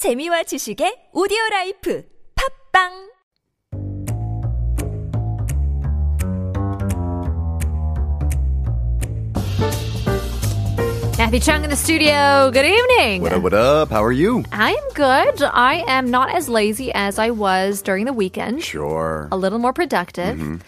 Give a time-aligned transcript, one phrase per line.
[0.00, 2.03] 재미와 지식의 오디오 라이프
[2.73, 3.11] 팝빵
[11.17, 12.49] Matthew Chung in the studio.
[12.51, 13.21] Good evening.
[13.21, 13.89] What up, what up?
[13.91, 14.43] How are you?
[14.51, 15.43] I am good.
[15.53, 18.63] I am not as lazy as I was during the weekend.
[18.63, 19.27] Sure.
[19.31, 20.59] A little more productive.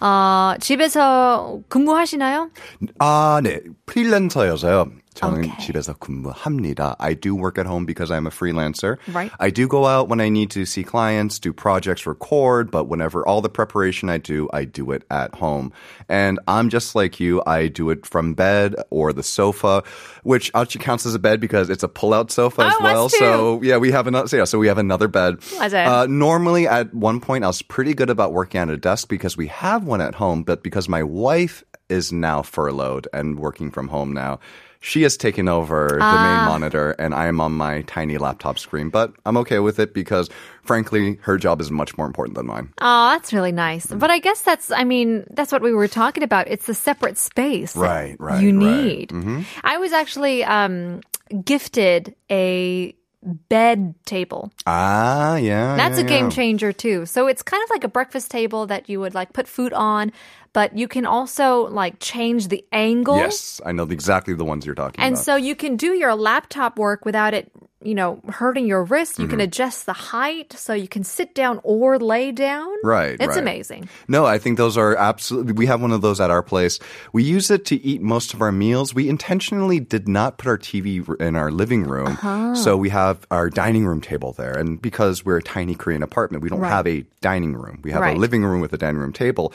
[0.00, 2.50] 어, 집에서 근무하시나요?
[2.98, 3.60] 아, 네.
[3.86, 4.90] 프리랜서여서요.
[5.15, 5.51] 저는 Okay.
[5.59, 6.95] 집에서 근무합니다.
[6.99, 8.97] I do work at home because I'm a freelancer.
[9.13, 9.31] Right.
[9.39, 13.25] I do go out when I need to see clients, do projects, record, but whenever
[13.25, 15.71] all the preparation I do, I do it at home.
[16.09, 17.41] And I'm just like you.
[17.47, 19.83] I do it from bed or the sofa,
[20.23, 23.09] which actually counts as a bed because it's a pull-out sofa as Oh, us well.
[23.09, 23.17] too.
[23.17, 24.27] So yeah, we have another.
[24.27, 25.39] So yeah, so we have another bed.
[25.59, 25.87] 맞아요.
[25.87, 29.37] Uh, normally, at one point, I was pretty good about working at a desk because
[29.37, 33.87] we have one at home, but because my wife is now furloughed and working from
[33.87, 34.39] home now,
[34.80, 38.88] she has taken over the main monitor and I am on my tiny laptop screen.
[38.88, 40.30] But I'm okay with it because,
[40.62, 42.72] frankly, her job is much more important than mine.
[42.80, 43.86] Oh, that's really nice.
[43.86, 46.48] But I guess that's, I mean, that's what we were talking about.
[46.48, 49.08] It's the separate space Right, right, you right.
[49.08, 49.36] Mm-hmm.
[49.36, 49.46] need.
[49.62, 51.02] I was actually um,
[51.44, 54.52] gifted a bed table.
[54.66, 55.76] Ah, yeah.
[55.76, 56.30] That's yeah, a game yeah.
[56.30, 57.06] changer too.
[57.06, 60.12] So it's kind of like a breakfast table that you would like put food on,
[60.52, 63.16] but you can also like change the angle.
[63.16, 65.18] Yes, I know exactly the ones you're talking And about.
[65.18, 69.18] And so you can do your laptop work without it, you know, hurting your wrist.
[69.18, 69.30] You Mm-hmm.
[69.30, 72.68] can adjust the height so you can sit down or lay down.
[72.84, 73.38] Right, It's right.
[73.38, 73.88] amazing.
[74.08, 75.52] No, I think those are absolutely.
[75.54, 76.78] We have one of those at our place.
[77.12, 78.94] We use it to eat most of our meals.
[78.94, 82.54] We intentionally did not put our TV in our living room, Uh-huh.
[82.54, 84.52] so we have our dining room table there.
[84.58, 86.70] And because we're a tiny Korean apartment, we don't Right.
[86.70, 87.80] have a dining room.
[87.82, 88.16] We have Right.
[88.16, 89.52] a living room with a dining room table,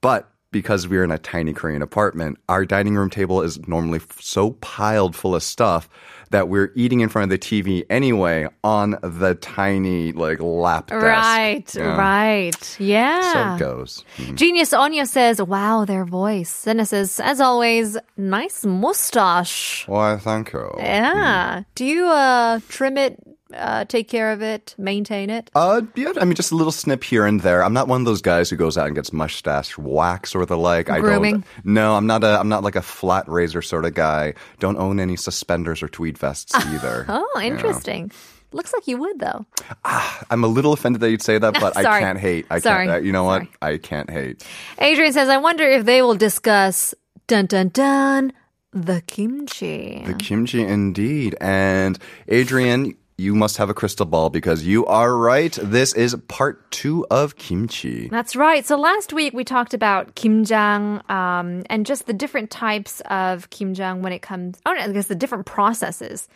[0.00, 0.28] but.
[0.50, 4.52] Because we're in a tiny Korean apartment, our dining room table is normally f- so
[4.62, 5.90] piled full of stuff
[6.30, 11.02] that we're eating in front of the TV anyway on the tiny like lap desk.
[11.04, 11.96] Right, Yeah.
[11.98, 12.64] right.
[12.64, 13.56] So Yeah.
[13.56, 14.04] it goes.
[14.34, 16.66] Genius Anya says, wow, their voice.
[16.66, 19.84] It says, as always, nice mustache.
[19.86, 20.70] Why, thank you.
[20.78, 21.62] Yeah.
[21.74, 23.18] Do you uh, trim it,
[23.54, 25.50] uh, take care of it, maintain it?
[25.54, 27.62] Uh, yeah, I mean, just a little snip here and there.
[27.64, 30.56] I'm not one of those guys who goes out and gets mustache wax or the
[30.56, 30.90] like.
[30.90, 31.44] I don't.
[31.64, 32.38] No, I'm not a.
[32.38, 34.34] I'm not like a flat razor sort of guy.
[34.58, 37.06] Don't own any suspenders or tweed vests either.
[37.08, 38.10] Oh, interesting.
[38.52, 39.44] Looks like you would, though.
[39.84, 42.46] I'm a little offended that you'd say that, but I can't hate.
[42.50, 42.86] I Sorry.
[42.86, 43.02] can't.
[43.02, 43.42] Uh, you know what?
[43.42, 43.74] Sorry.
[43.74, 44.46] I can't hate.
[44.78, 46.94] Adrian says, I wonder if they will discuss
[47.26, 48.32] dun dun dun
[48.72, 50.02] the kimchi.
[50.06, 51.36] The kimchi, indeed.
[51.40, 51.98] And
[52.28, 55.58] Adrian, you must have a crystal ball because you are right.
[55.60, 58.08] This is part two of kimchi.
[58.08, 58.64] That's right.
[58.64, 64.02] So last week we talked about kimjang um, and just the different types of kimjang
[64.02, 64.58] when it comes.
[64.64, 66.28] Oh, I guess the different processes.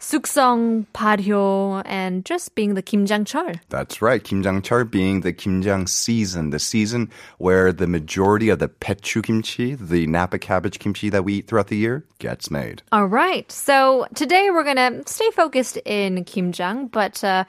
[0.00, 3.60] Suksong, 발효, and just being the kimjangchol.
[3.68, 4.24] That's right.
[4.24, 10.06] Kimjangchol being the kimjang season, the season where the majority of the pechu kimchi, the
[10.06, 12.82] Napa cabbage kimchi that we eat throughout the year, gets made.
[12.92, 13.50] All right.
[13.52, 17.44] So today we're gonna stay focused in kimjang, but uh,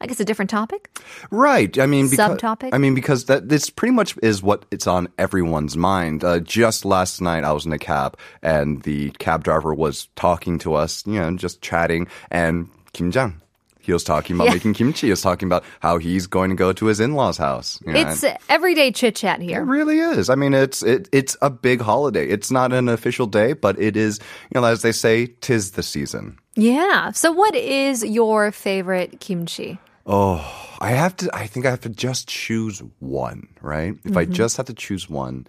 [0.00, 0.90] I guess a different topic.
[1.30, 1.78] Right.
[1.78, 2.70] I mean, because, Subtopic?
[2.72, 6.22] I mean, because that this pretty much is what it's on everyone's mind.
[6.24, 10.58] Uh, just last night, I was in a cab, and the cab driver was talking
[10.60, 13.34] to us, you know, just chatting, and kimjang.
[13.80, 14.54] He was talking about Yeah.
[14.54, 15.06] making kimchi.
[15.06, 17.78] He was talking about how he's going to go to his in-laws' house.
[17.86, 19.60] you know, It's everyday chit chat here.
[19.60, 20.28] It really is.
[20.28, 22.26] I mean, it's it, it's a big holiday.
[22.26, 24.18] It's not an official day, but it is.
[24.52, 26.36] You know, as they say, tis the season.
[26.56, 27.12] Yeah.
[27.12, 29.78] So what is your favorite kimchi?
[30.05, 30.43] Oh,
[30.79, 31.29] I have to.
[31.33, 33.47] I think I have to just choose one.
[33.61, 33.95] Right?
[34.03, 35.47] If I just had to choose one,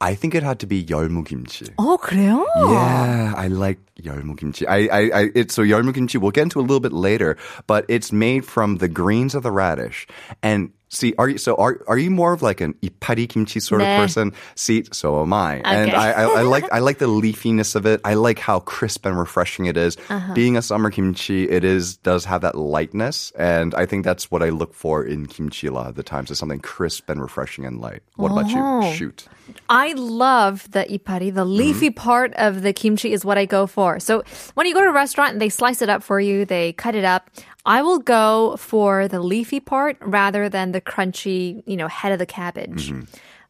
[0.00, 1.72] I think it had to be 열무 kimchi.
[1.78, 2.44] Oh, 그래요?
[2.56, 4.66] Yeah, I like 열무 kimchi.
[4.66, 6.18] I, I, I it's so 열무 kimchi.
[6.18, 9.50] We'll get into a little bit later, but it's made from the greens of the
[9.50, 10.06] radish.
[10.42, 13.81] And see, are you so are are you more of like an ipari kimchi sort
[13.81, 13.95] 네.
[13.95, 14.33] of person?
[14.55, 15.61] See, so am I.
[15.65, 18.01] And I, I, I like I like the leafiness of it.
[18.03, 19.97] I like how crisp and refreshing it is.
[20.09, 20.33] Uh-huh.
[20.33, 24.43] Being a summer kimchi, it is does have that lightness, and I think that's what
[24.43, 26.29] I look for in kimchi a lot of the times.
[26.29, 28.03] Is something crisp and refreshing and light.
[28.15, 28.81] What about Oh.
[28.85, 28.93] you?
[28.95, 29.27] Shoot.
[29.69, 31.33] I love the ipari.
[31.33, 33.99] The leafy part of the kimchi is what I go for.
[33.99, 34.23] So
[34.53, 36.95] when you go to a restaurant and they slice it up for you, they cut
[36.95, 37.29] it up.
[37.64, 42.18] I will go for the leafy part rather than the crunchy, you know, head of
[42.18, 42.92] the cabbage.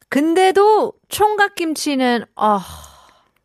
[0.09, 2.63] 근데도 총각 김치는 oh,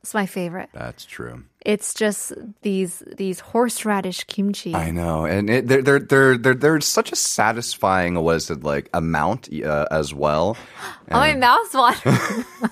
[0.08, 0.70] it's my favorite.
[0.72, 1.44] That's true.
[1.66, 2.32] It's just
[2.62, 4.74] these these horseradish kimchi.
[4.74, 8.64] I know, and it, they're they're they're they're they're such a satisfying what is it
[8.64, 10.56] like amount uh, as well.
[11.10, 12.18] Oh, my mouth's watering.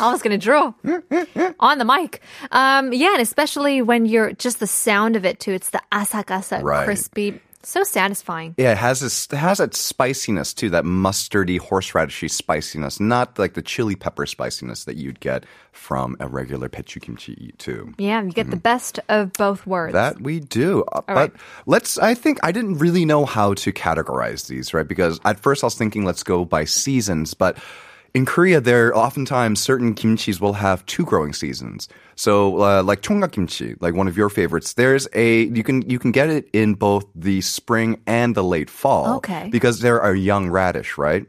[0.00, 0.72] I was gonna draw
[1.60, 2.20] on the mic.
[2.52, 5.52] Um, yeah, and especially when you're just the sound of it too.
[5.52, 6.84] It's the asak asak, Right.
[6.84, 8.54] crispy, so satisfying.
[8.56, 13.54] Yeah, it has this it has that spiciness too, that mustardy, horseradishy spiciness, not like
[13.54, 17.92] the chili pepper spiciness that you'd get from a regular pechu kimchi too.
[17.98, 19.92] Yeah, you get the best of both words.
[19.92, 20.84] That we do.
[20.92, 21.32] Uh, but right.
[21.66, 24.86] let's, I think I didn't really know how to categorize these, right?
[24.86, 27.58] Because at first I was thinking let's go by seasons, but
[28.14, 31.88] in Korea, there oftentimes certain kimchis will have two growing seasons.
[32.14, 35.98] So, uh, like chonggak kimchi, like one of your favorites, there's a you can you
[35.98, 39.16] can get it in both the spring and the late fall.
[39.16, 39.48] Okay.
[39.50, 41.26] Because there are young radish, right?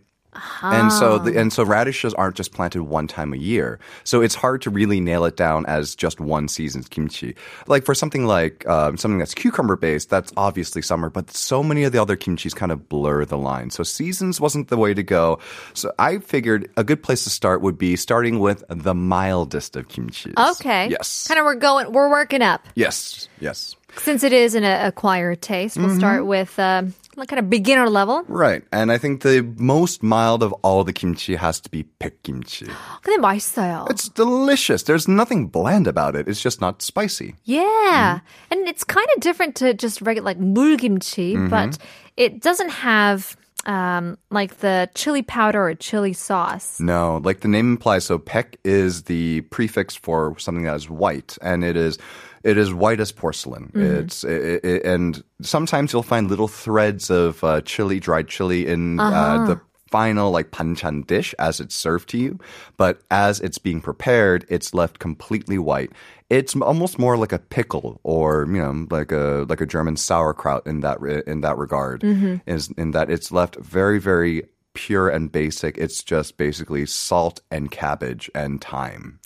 [0.61, 3.79] And so the, and so radishes aren't just planted one time a year.
[4.03, 7.35] So it's hard to really nail it down as just one season's kimchi.
[7.67, 11.83] Like for something like um, something that's cucumber based, that's obviously summer, but so many
[11.83, 13.69] of the other kimchis kind of blur the line.
[13.69, 15.39] So seasons wasn't the way to go.
[15.73, 19.87] So I figured a good place to start would be starting with the mildest of
[19.87, 20.33] kimchis.
[20.59, 20.87] okay.
[20.89, 21.27] Yes.
[21.27, 22.65] Kind of we're going, we're working up.
[22.75, 23.27] Yes.
[23.39, 23.75] Yes.
[23.97, 25.97] Since it is an acquired taste, we'll Mm-hmm.
[25.99, 28.24] start with um, like kind of beginner level.
[28.28, 28.62] Right.
[28.72, 31.84] And I think the most mild of all the kimchi has to be
[32.22, 32.66] kimchi.
[33.02, 33.88] 근데 맛있어요.
[33.90, 34.82] It's delicious.
[34.84, 36.28] There's nothing bland about it.
[36.28, 37.34] It's just not spicy.
[37.44, 38.20] Yeah.
[38.20, 38.52] Mm-hmm.
[38.52, 41.48] And it's kind of different to just regular like 물김치, Mm-hmm.
[41.48, 41.78] but
[42.16, 46.79] it doesn't have um, like the chili powder or chili sauce.
[46.79, 51.37] No, like the name implies, so pek is the prefix for something that is white,
[51.41, 51.97] and it is
[52.43, 53.71] it is white as porcelain.
[53.73, 58.99] It's it, it, and sometimes you'll find little threads of uh, chili, dried chili in
[58.99, 62.39] uh, the final like panchan dish as it's served to you,
[62.77, 65.91] but as it's being prepared, it's left completely white.
[66.29, 70.65] It's almost more like a pickle, or you know, like a like a German sauerkraut
[70.65, 72.01] in that in that regard.
[72.01, 72.37] Mm-hmm.
[72.49, 74.43] Is in that it's left very very
[74.74, 75.76] pure and basic.
[75.78, 79.18] It's just basically salt and cabbage and thyme.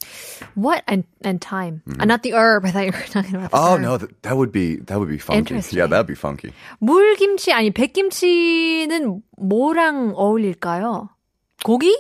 [0.55, 1.82] What and and thyme?
[2.00, 2.65] Uh, not the herb.
[2.65, 3.50] I thought you were talking about.
[3.50, 3.69] The Mm-hmm.
[3.69, 3.81] Oh herb.
[3.82, 5.38] no, that, that would be that would be funky.
[5.38, 5.79] Interesting.
[5.79, 6.53] Yeah, that'd be funky.
[6.81, 11.11] 물김치 아니 백김치는 뭐랑 어울릴까요?
[11.65, 11.93] 고기?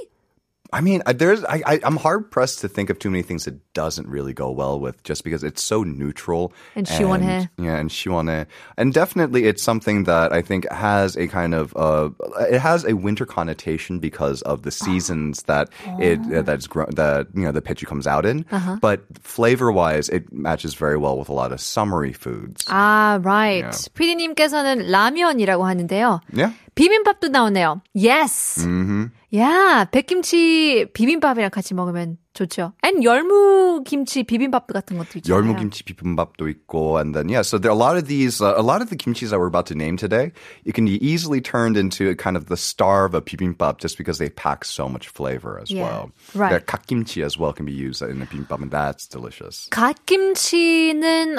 [0.71, 3.47] I mean, uh, there's I, I am hard pressed to think of too many things
[3.47, 6.53] it doesn't really go well with, just because it's so neutral.
[6.75, 7.49] And 시원해.
[7.57, 8.45] Yeah, and 시원해.
[8.77, 12.09] And definitely, it's something that I think has a kind of uh,
[12.49, 15.97] it has a winter connotation because of the seasons that oh.
[15.99, 18.45] it uh, that's grown that you know the pechu comes out in.
[18.51, 18.77] Uh-huh.
[18.79, 22.65] But flavor wise, it matches very well with a lot of summery foods.
[22.69, 23.65] Ah, right.
[23.65, 23.71] Yeah.
[23.97, 26.21] PD님께서는 라면이라고 하는데요.
[26.31, 26.53] Yeah.
[26.75, 27.81] 비빔밥도 나오네요.
[27.93, 28.59] Yes.
[28.61, 29.18] Mm-hmm.
[29.35, 32.72] 야, 백김치 비빔밥이랑 같이 먹으면 좋죠.
[32.82, 35.30] And 열무 김치 비빔밥 같은 것도 있잖아요.
[35.30, 38.54] 열무 kimchi bibimbap도 있고, and then yeah, so there are a lot of these, uh,
[38.56, 40.32] a lot of the kimchis that we're about to name today.
[40.64, 44.18] It can be easily turned into kind of the star of a bibimbap just because
[44.18, 46.10] they pack so much flavor as Yeah, well.
[46.34, 46.50] right.
[46.50, 49.68] The kakimchi as well can be used in a bibimbap, and that's delicious.
[49.70, 51.36] 갓김치는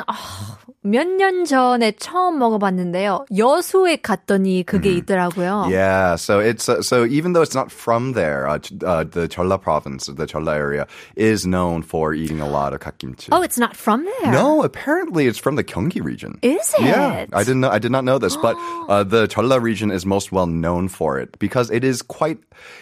[0.84, 3.26] 몇 년 전에 처음 먹어봤는데요.
[3.36, 5.66] 여수에 갔더니 그게 있더라고요.
[5.66, 5.72] Mm-hmm.
[5.72, 9.28] Yeah, so it's uh, so even though it's not from there, uh, ch- uh, the
[9.28, 10.86] Cholla province, the Cholla area,
[11.17, 13.29] is known for eating a lot of kakimchi.
[13.33, 14.33] Oh, it's not from there.
[14.33, 16.39] No, apparently it's from the Gyeonggi region.
[16.43, 16.83] Is it?
[16.85, 17.71] Yeah, I didn't know.
[17.71, 18.57] I did not know this, but
[18.89, 22.39] uh, the Cholla region is most well known for it because it is quite.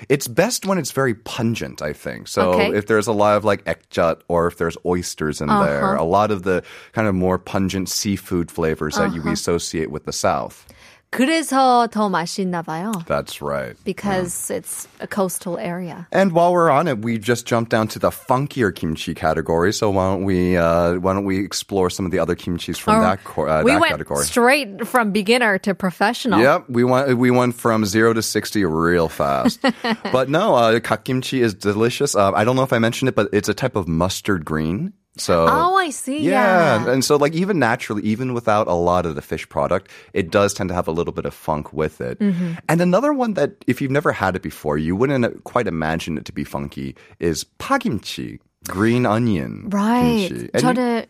[0.08, 1.82] It's best when it's very pungent.
[1.82, 2.52] I think so.
[2.52, 2.76] Okay.
[2.76, 6.02] If there's a lot of like ekjut or if there's oysters in there, Uh-huh.
[6.02, 6.62] a lot of the
[6.92, 10.66] kind of more pungent seafood flavors that you associate with the South.
[11.13, 12.91] 그래서 더 맛있나 봐요.
[13.05, 13.77] That's right.
[13.85, 16.07] Because it's a coastal area.
[16.11, 19.73] And while we're on it, we just jumped down to the funkier kimchi category.
[19.73, 23.01] So why don't we uh, why don't we explore some of the other kimchis from
[23.01, 24.25] that, cor- uh, we that went category?
[24.25, 26.41] straight from beginner to professional.
[26.41, 29.61] Yep, we went we went from zero to sixty real fast.
[30.11, 32.15] but no, uh, kakimchi is delicious.
[32.15, 34.93] Uh, I don't know if I mentioned it, but it's a type of mustard green.
[35.17, 36.25] So Oh, I see.
[36.25, 36.89] yeah, Yeah.
[36.91, 40.55] and so like even naturally, even without a lot of the fish product, it does
[40.57, 42.17] tend to have a little bit of funk with it.
[42.17, 42.57] Mm-hmm.
[42.67, 46.25] And another one that if you've never had it before, you wouldn't quite imagine it
[46.25, 50.29] to be funky is pagimchi, green onion Right.
[50.33, 50.49] kimchi.
[50.49, 51.05] And you- 저는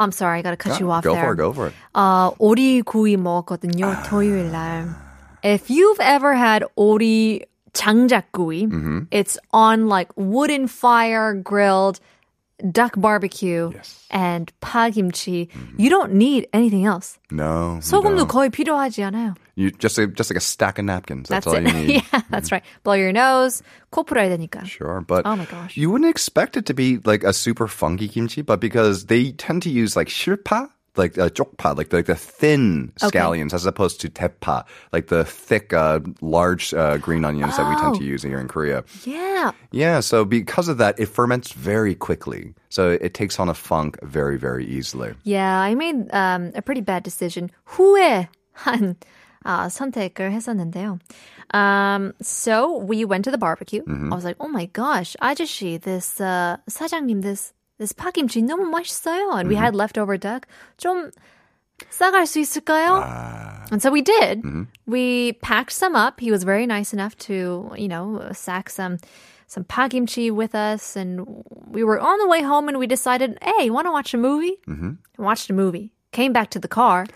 [0.00, 1.22] I'm sorry, I gotta cut you off go there.
[1.28, 1.74] for it, go for it.
[1.94, 4.88] 어, 오리구이 먹었거든요, 토요일 날.
[5.44, 7.44] If you've ever had 오리
[7.74, 8.98] 장작구이, Mm-hmm.
[9.12, 12.00] it's on like wooden fire grilled
[12.70, 13.72] duck barbecue
[14.10, 15.48] and 파김치.
[15.78, 17.18] You don't need anything else.
[17.30, 18.28] No, you 소금도 don't.
[18.28, 19.34] 거의 필요하지 않아요.
[19.56, 21.28] You just a, just like a stack of napkins.
[21.28, 21.68] That's, That's all it.
[21.68, 22.02] you need.
[22.12, 22.62] yeah, that's right.
[22.84, 24.64] Blow your nose, 코 풀어야 되니까.
[24.66, 25.76] Sure, but Oh my gosh.
[25.76, 29.62] you wouldn't expect it to be like a super funky kimchi, but because they tend
[29.62, 33.18] to use like shirpa, like uh, jokpa, like the, the thin Okay.
[33.18, 37.74] scallions, as opposed to teppa, like the thick, uh, large uh, green onions that we
[37.76, 37.98] tend Oh.
[37.98, 38.84] to use here in Korea.
[39.04, 39.52] Yeah.
[39.70, 42.52] Yeah, so because of that, it ferments very quickly.
[42.68, 45.14] So it takes on a funk very, very easily.
[45.24, 47.48] Yeah, I made um, a pretty bad decision.
[47.72, 48.96] 후회한
[49.44, 50.98] 아, 선택을 했었는데요.
[51.54, 53.82] Um, so we went to the barbecue.
[53.88, 59.38] I was like, oh my gosh, 아저씨, this uh, 사장님, this this 파김치 너무 맛있어요.
[59.38, 60.46] And we had leftover duck.
[60.78, 61.10] 좀
[61.90, 63.02] 싸갈 수 있을까요?
[63.72, 64.42] And so we did.
[64.86, 66.20] We packed some up.
[66.20, 68.98] He was very nice enough to, you know, sack some
[69.48, 71.26] some pakimchi with us, and
[71.68, 74.56] we were on the way home, and we decided, hey, want to watch a movie?
[74.66, 74.92] Mm-hmm.
[75.22, 75.92] Watched a movie.
[76.12, 77.06] Came back to the car.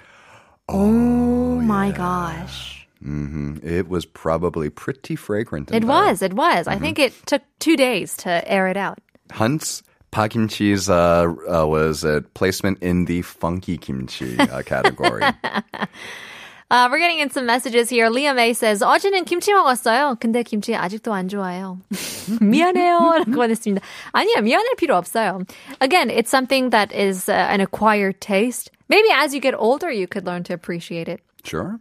[0.69, 2.87] Oh, my gosh!
[3.01, 5.71] hmm It was probably pretty fragrant.
[5.71, 5.89] in It there.
[5.89, 6.21] was.
[6.23, 6.67] It was.
[6.67, 8.99] I think it took two days to air it out.
[9.33, 15.23] Hunt's Pakimchi's uh, uh, was a placement in the funky kimchi uh, category.
[16.69, 18.11] Uh, we're getting in some messages here.
[18.11, 20.19] Liam A says, 어제는 김치 먹었어요.
[20.19, 21.79] 근데 김치 아직도 안 좋아요.
[22.41, 23.19] 미안해요.
[23.19, 23.87] 라고 보냈습니다.
[24.13, 25.43] 아니야, 미안할 필요 없어요.
[25.81, 28.73] Again, it's something that is uh, an acquired taste.
[28.89, 31.21] Maybe as you get older, you could learn to appreciate it.
[31.45, 31.79] sure.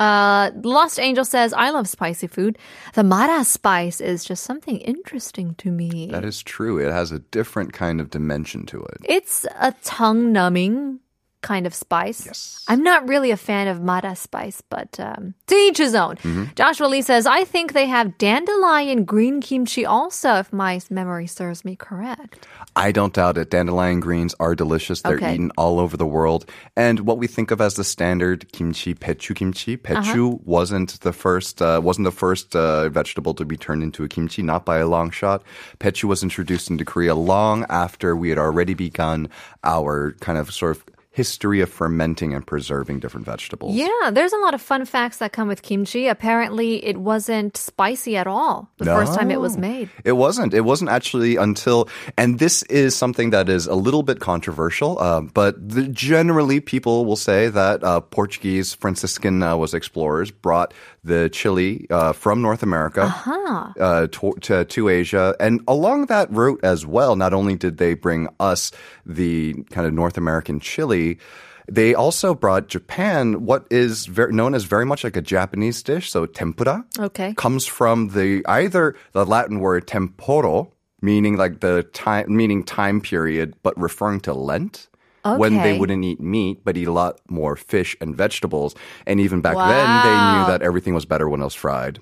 [0.00, 2.58] Uh, Lost Angel says, I love spicy food.
[2.94, 6.08] The mara spice is just something interesting to me.
[6.10, 6.78] That is true.
[6.78, 8.96] It has a different kind of dimension to it.
[9.04, 11.00] It's a tongue numbing
[11.42, 12.26] kind of spice.
[12.26, 12.64] Yes.
[12.68, 16.16] I'm not really a fan of mara spice, but um, to each his own.
[16.54, 21.64] Joshua Lee says, I think they have dandelion green kimchi also, if my memory serves
[21.64, 22.46] me correct.
[22.76, 23.50] I don't doubt it.
[23.50, 25.02] Dandelion greens are delicious.
[25.02, 25.34] They're Okay.
[25.34, 26.44] eaten all over the world.
[26.76, 31.60] And what we think of as the standard kimchi, pechu kimchi, pechu wasn't the first
[31.62, 34.86] uh, wasn't the first uh, vegetable to be turned into a kimchi, not by a
[34.86, 35.42] long shot.
[35.78, 39.28] Pechu was introduced into Korea long after we had already begun
[39.64, 40.84] our kind of sort of
[41.20, 43.76] history of fermenting and preserving different vegetables.
[43.76, 46.08] Yeah, there's a lot of fun facts that come with kimchi.
[46.08, 49.90] Apparently, it wasn't spicy at all the first time it was made.
[50.02, 50.54] It wasn't.
[50.54, 55.20] It wasn't actually until, and this is something that is a little bit controversial, uh,
[55.20, 60.72] but the, generally people will say that uh, Portuguese Franciscan uh, was explorers brought
[61.04, 63.12] the chili uh, from North America
[63.78, 67.16] uh, to, to, to Asia, and along that route as well.
[67.16, 68.70] Not only did they bring us
[69.06, 71.18] the kind of North American chili.
[71.70, 76.10] They also brought Japan what is very, known as very much like a Japanese dish,
[76.10, 77.32] so tempura Okay.
[77.34, 80.66] comes from the either the Latin word tempora,
[81.00, 84.88] meaning like the time meaning time period, but referring to Lent.
[85.38, 88.74] When they wouldn't eat meat, but eat a lot more fish and vegetables.
[89.06, 90.10] And even back then, they
[90.40, 92.00] knew that everything was better when it was fried.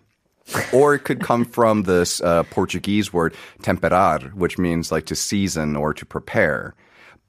[0.72, 5.76] or it could come from this uh, Portuguese word temperar, which means like to season
[5.76, 6.75] or to prepare.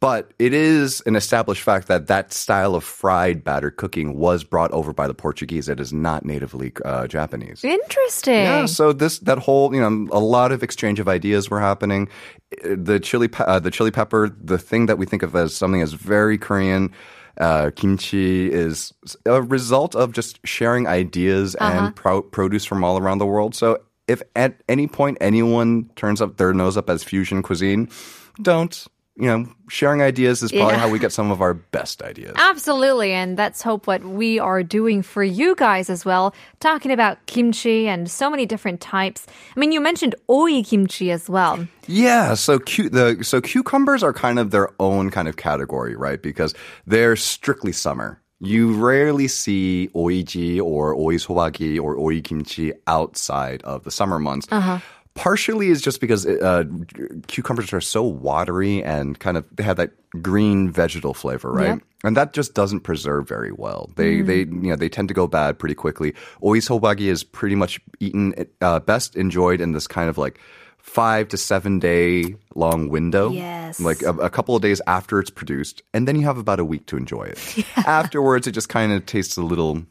[0.01, 4.71] But it is an established fact that that style of fried batter cooking was brought
[4.71, 5.67] over by the Portuguese.
[5.67, 7.65] It is not natively uh, Japanese.
[7.65, 8.33] Interesting.
[8.35, 12.07] Yeah, so this that whole you know a lot of exchange of ideas were happening.
[12.63, 15.81] Uh, The chili uh, the chili pepper, the thing that we think of as something
[15.81, 16.93] as very Korean.
[17.37, 18.93] Uh, kimchi is
[19.25, 23.55] a result of just sharing ideas and pro- produce from all around the world.
[23.55, 23.79] So
[24.09, 27.87] if at any point anyone turns up their nose up as fusion cuisine,
[28.41, 28.85] don't.
[29.15, 30.79] You know, sharing ideas is probably Yeah.
[30.79, 32.33] how we get some of our best ideas.
[32.37, 36.33] Absolutely, and let's hope what we are doing for you guys as well.
[36.61, 39.27] Talking about kimchi and so many different types.
[39.55, 41.67] I mean, you mentioned oi kimchi as well.
[41.85, 46.21] Yeah, so cu- the so cucumbers are kind of their own kind of category, right?
[46.21, 46.53] Because
[46.87, 48.21] they're strictly summer.
[48.41, 54.47] You rarely see oiji or oi soagi or oi kimchi outside of the summer months.
[54.49, 54.79] Uh-huh.
[55.19, 56.63] Partially is just because uh,
[57.27, 61.67] cucumbers are so watery and kind of they have that green vegetal flavor, right?
[61.67, 61.81] Yep.
[62.05, 63.89] And that just doesn't preserve very well.
[63.97, 66.13] They they you know they tend to go bad pretty quickly.
[66.41, 70.39] Oi soagi is pretty much eaten uh, best enjoyed in this kind of like
[70.77, 73.29] five to seven day long window.
[73.29, 73.81] Yes.
[73.81, 76.65] Like a, a couple of days after it's produced, and then you have about a
[76.65, 77.65] week to enjoy it.
[77.75, 79.83] Afterwards, it just kind of tastes a little,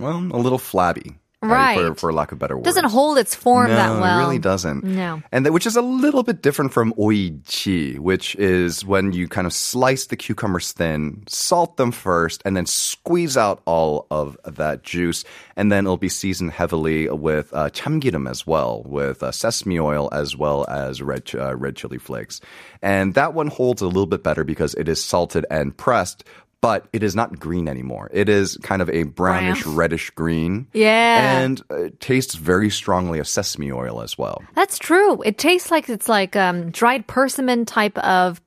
[0.00, 1.14] well, a little flabby.
[1.54, 1.78] Right.
[1.78, 2.64] For, for lack of better words.
[2.64, 4.18] Doesn't hold its form no, that well.
[4.18, 4.84] it really doesn't.
[4.84, 5.22] No.
[5.32, 9.46] And that, which is a little bit different from oiji, which is when you kind
[9.46, 14.82] of slice the cucumbers thin, salt them first, and then squeeze out all of that
[14.82, 15.24] juice.
[15.56, 20.08] And then it'll be seasoned heavily with uh, chamgiram as well, with uh, sesame oil
[20.12, 22.40] as well as red, ch- uh, red chili flakes.
[22.82, 26.24] And that one holds a little bit better because it is salted and pressed.
[26.60, 28.10] But it is not green anymore.
[28.12, 29.76] It is kind of a brownish, Brown.
[29.76, 30.66] reddish green.
[30.72, 31.40] Yeah.
[31.40, 34.42] And it tastes very strongly of sesame oil as well.
[34.54, 35.22] That's true.
[35.22, 38.40] It tastes like it's like um, dried persimmon type of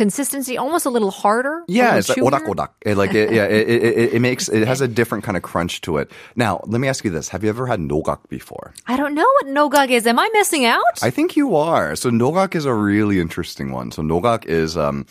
[0.00, 1.62] consistency, almost a little harder.
[1.68, 2.70] Yeah, it's like odak odak.
[2.80, 5.82] It, like it, yeah, it, it, it makes it has a different kind of crunch
[5.82, 6.10] to it.
[6.36, 8.72] Now, let me ask you this: Have you ever had nogak before?
[8.86, 10.06] I don't know what nogak is.
[10.06, 11.02] Am I missing out?
[11.02, 11.94] I think you are.
[11.96, 13.92] So nogak is a really interesting one.
[13.92, 15.04] So nogak is, um,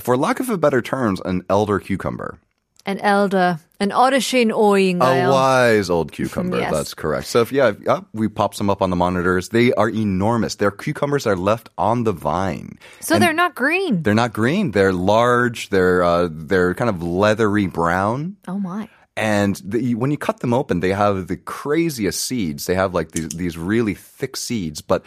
[0.00, 2.38] for lack of a better terms, an elder cucumber.
[2.86, 5.02] An elder, an odishin oying.
[5.02, 6.58] A wise old cucumber.
[6.58, 6.72] yes.
[6.72, 7.26] That's correct.
[7.26, 9.50] So if yeah, if, yeah, we pop some up on the monitors.
[9.50, 10.54] They are enormous.
[10.54, 12.78] Their cucumbers are left on the vine.
[13.00, 14.02] So and they're not green.
[14.02, 14.70] They're not green.
[14.70, 15.68] They're large.
[15.68, 18.36] They're uh, they're kind of leathery brown.
[18.46, 22.66] Oh my and the, when you cut them open, they have the craziest seeds.
[22.66, 25.04] They have like these these really thick seeds, but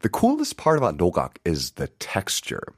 [0.00, 2.74] the coolest part about nogak is the texture.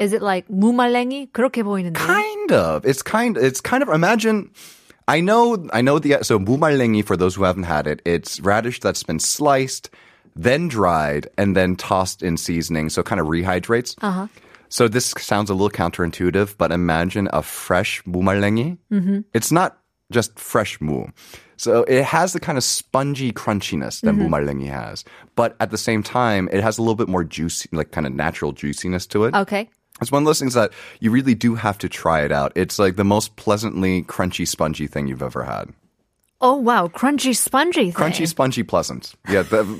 [0.00, 1.32] Is it like 무말랭이?
[1.32, 1.94] 그렇게 보이는데.
[1.94, 2.84] Kind of.
[2.84, 3.36] It's kind.
[3.36, 3.88] It's kind of.
[3.88, 4.50] Imagine.
[5.08, 5.66] I know.
[5.72, 6.18] I know the.
[6.22, 8.02] So mumarlengi for those who haven't had it.
[8.04, 9.88] It's radish that's been sliced,
[10.34, 12.90] then dried, and then tossed in seasoning.
[12.90, 13.94] So it kind of rehydrates.
[14.02, 14.26] Uh huh.
[14.68, 18.78] So this sounds a little counterintuitive, but imagine a fresh mumarlengi.
[18.92, 19.20] Mm-hmm.
[19.32, 19.78] It's not
[20.12, 21.06] just fresh mu.
[21.56, 25.04] So it has the kind of spongy crunchiness that mumarlengi has,
[25.36, 28.12] but at the same time, it has a little bit more juicy, like kind of
[28.12, 29.34] natural juiciness to it.
[29.34, 29.70] Okay.
[30.01, 32.51] It's one of those things that you really do have to try it out.
[32.55, 35.69] It's like the most pleasantly crunchy, spongy thing you've ever had.
[36.41, 37.93] Oh wow, crunchy, spongy thing.
[37.93, 39.13] Crunchy, spongy, pleasant.
[39.29, 39.79] Yeah, the,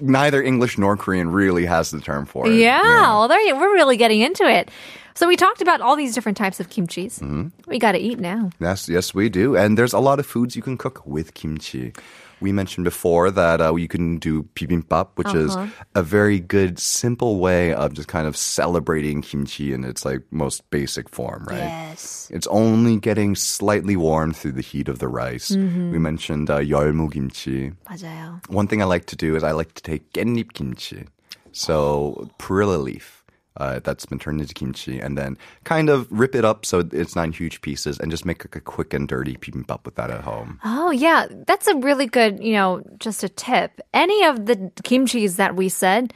[0.00, 2.56] neither English nor Korean really has the term for it.
[2.56, 4.68] Yeah, well, there you, we're really getting into it.
[5.14, 7.20] So we talked about all these different types of kimchis.
[7.20, 7.48] Mm-hmm.
[7.66, 8.50] We got to eat now.
[8.58, 9.56] Yes, yes, we do.
[9.56, 11.92] And there's a lot of foods you can cook with kimchi
[12.41, 15.55] We mentioned before that uh, you can do bibimbap, which is
[15.95, 20.69] a very good, simple way of just kind of celebrating kimchi in its like most
[20.69, 21.57] basic form, right?
[21.57, 22.29] Yes.
[22.31, 25.49] It's only getting slightly warm through the heat of the rice.
[25.51, 27.71] We mentioned uh, 열무 kimchi.
[27.89, 28.41] 맞아요.
[28.49, 31.05] One thing I like to do is I like to take 깻잎 kimchi,
[31.53, 33.18] so perilla leaf.
[33.59, 37.15] Uh, that's been turned into kimchi, and then kind of rip it up so it's
[37.15, 40.11] not in huge pieces, and just make like a quick and dirty bibimbap with that
[40.11, 40.59] at home.
[40.65, 41.27] Oh, yeah.
[41.47, 43.79] That's a really good, you know, just a tip.
[43.93, 46.13] Any of the kimchis that we said,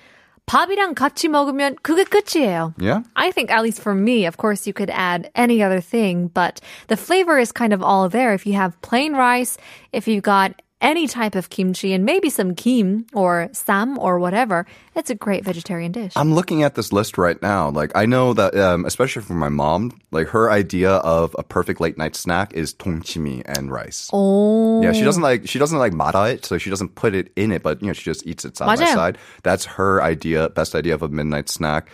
[0.50, 2.74] 밥이랑 같이 먹으면 그게 끝이에요.
[2.78, 6.28] Yeah, I think, at least for me, of course, you could add any other thing,
[6.28, 8.34] but the flavor is kind of all there.
[8.34, 9.58] If you have plain rice,
[9.94, 14.66] if you've got any type of kimchi and maybe some kim or sam or whatever,
[14.96, 16.14] it's a great vegetarian dish.
[16.16, 17.70] I'm looking at this list right now.
[17.70, 21.82] Like I know that, um, especially for my mom, like her idea of a perfect
[21.82, 24.10] late night snack is tongchimi and rice.
[24.14, 24.82] oh.
[24.82, 27.52] Yeah, she doesn't like she doesn't like mara it, so she doesn't put it in
[27.52, 28.94] it, but you know she just eats it side by 맞아요.
[28.96, 29.18] side.
[29.44, 31.90] That's her idea, best idea of a midnight snack.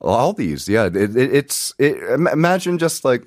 [0.00, 3.26] All these, yeah, it, it, it's it, im- imagine just like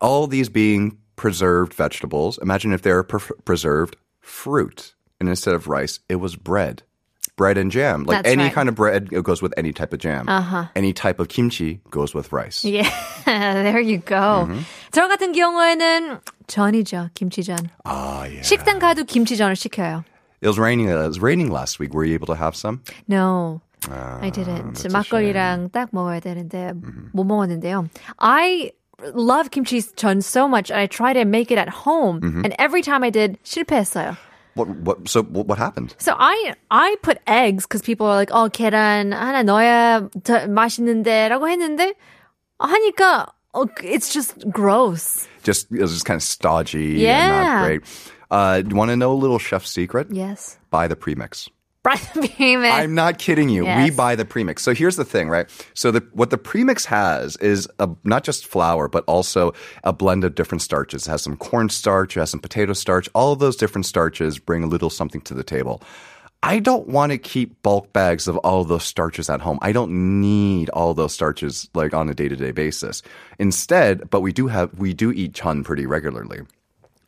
[0.00, 2.38] all these being preserved vegetables.
[2.38, 6.82] Imagine if they were pre- preserved fruit, and instead of rice, it was bread.
[7.36, 8.04] Bread and jam.
[8.04, 8.52] Like That's any right.
[8.52, 10.28] kind of bread it goes with any type of jam.
[10.28, 10.66] Uh-huh.
[10.76, 12.62] Any type of kimchi goes with rice.
[12.62, 12.84] Yeah,
[13.24, 14.46] there you go.
[14.46, 14.60] Mm-hmm.
[14.92, 17.70] 저 같은 경우에는 전이죠, 김치전.
[17.86, 18.42] Ah, yeah.
[18.42, 20.04] 식당 가도 김치전을 시켜요.
[20.42, 20.88] It was raining.
[20.88, 21.94] It was raining last week.
[21.94, 22.82] Were you able to have some?
[23.08, 23.62] No.
[23.90, 24.74] Ah, I didn't.
[24.74, 27.10] that's a 막걸리랑 딱 먹어야 되는데 Mm-hmm.
[27.14, 27.88] 못 먹었는데요.
[28.18, 28.72] I
[29.14, 32.44] love kimchi 전 so much and I try to make it at home Mm-hmm.
[32.44, 34.16] and every time I did 실패했어요.
[34.54, 34.68] What?
[34.84, 35.08] What?
[35.08, 35.94] So what, what happened?
[35.98, 41.48] So I I put eggs because people are like, oh 계란 하나 넣어야 더 맛있는데라고
[41.48, 41.94] 했는데
[42.60, 45.26] 하니까 oh, it's just gross.
[45.42, 47.28] just it was just kind of stodgy and Yeah.
[47.28, 47.82] not great.
[48.30, 50.08] Uh, you want to know a little chef secret?
[50.10, 50.58] Yes.
[50.70, 51.48] Buy the premix.
[51.87, 52.69] Brian Beeman.
[52.69, 53.65] I'm not kidding you.
[53.65, 54.61] We buy the premix.
[54.61, 55.49] So here's the thing, right?
[55.73, 59.53] So the, what the premix has is a, not just flour, but also
[59.85, 61.07] a blend of different starches.
[61.07, 63.07] It has some cornstarch, it has some potato starch.
[63.15, 65.81] All of those different starches bring a little something to the table.
[66.43, 69.57] I don't want to keep bulk bags of all those starches at home.
[69.61, 73.01] I don't need all those starches like on a day-to-day basis.
[73.39, 76.41] Instead, but we do have we do eat chun pretty regularly.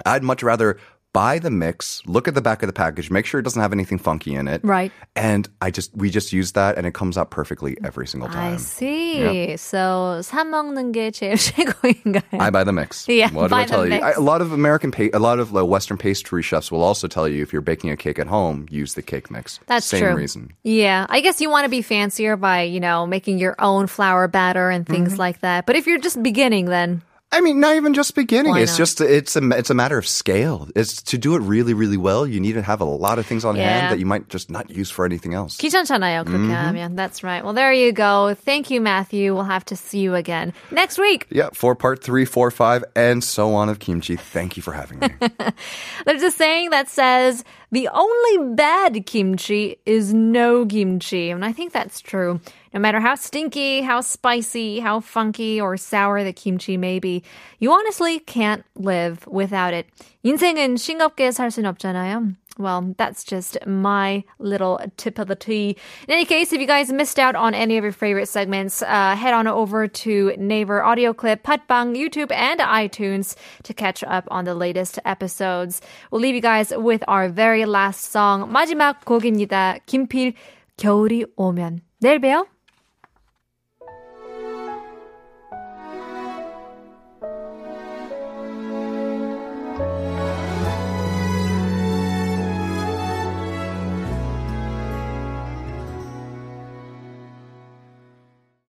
[0.06, 0.78] I'd much rather
[1.15, 3.73] buy the mix, look at the back of the package, make sure it doesn't have
[3.73, 4.61] anything funky in it.
[4.65, 4.91] Right.
[5.15, 8.33] And I just we just use that and it comes out perfectly every single I
[8.33, 8.59] time.
[8.59, 9.57] see.
[9.57, 12.41] So 사 먹는 게 제일 최고인가요?
[12.41, 13.07] I buy the mix.
[13.09, 13.91] Yeah, what do buy I the tell you?
[13.91, 14.03] mix.
[14.05, 17.07] I, a lot of American, pa- a lot of uh, Western pastry chefs will also
[17.07, 19.61] tell you if you're baking a cake at home, use the cake mix.
[19.67, 20.15] That's Same true.
[20.17, 20.51] reason.
[20.65, 24.27] Yeah, I guess you want to be fancier by, you know, making your own flour
[24.27, 25.21] batter and things Mm-hmm.
[25.31, 25.65] like that.
[25.67, 28.53] But if you're just beginning, then I mean, not even just beginning.
[28.53, 28.87] Why it's not?
[28.87, 30.69] just it's a it's a matter of scale.
[30.77, 32.29] It's to do it really really well.
[32.29, 33.67] You need to have a lot of things on Yeah.
[33.67, 35.57] hand that you might just not use for anything else.
[35.59, 36.71] 귀찮잖아요, 그렇게 Mm-hmm.
[36.71, 36.95] 하면.
[36.95, 37.43] That's right.
[37.43, 38.37] Well, there you go.
[38.39, 39.35] Thank you, Matthew.
[39.35, 41.27] We'll have to see you again next week.
[41.29, 44.15] Yeah, four part three, four, five, and so on of kimchi.
[44.15, 45.11] Thank you for having me.
[46.07, 47.43] There's a saying that says,
[47.73, 51.31] the only bad kimchi is no kimchi.
[51.31, 52.39] And I think that's true.
[52.74, 57.24] No matter how stinky, how spicy, how funky or sour the kimchi may be,
[57.60, 59.88] you honestly can't live without it.
[60.24, 62.36] 인생은 싱겁게 살 없잖아요.
[62.60, 65.78] Well, that's just my little tip of the tea.
[66.08, 69.16] In any case, if you guys missed out on any of your favorite segments, uh,
[69.16, 74.44] head on over to Naver Audio Clip, Podbbang, YouTube, and iTunes to catch up on
[74.44, 75.80] the latest episodes.
[76.12, 79.80] We'll leave you guys with our very last song, 마지막 곡입니다.
[79.86, 80.34] 김필
[80.76, 81.80] 겨울이 오면.
[82.02, 82.46] 내일 봬요.